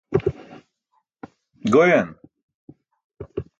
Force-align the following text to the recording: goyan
goyan 1.71 2.07